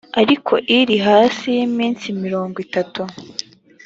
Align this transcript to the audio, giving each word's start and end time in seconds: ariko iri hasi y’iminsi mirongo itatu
ariko 0.21 0.53
iri 0.77 0.95
hasi 1.07 1.45
y’iminsi 1.57 2.05
mirongo 2.23 2.55
itatu 2.65 3.01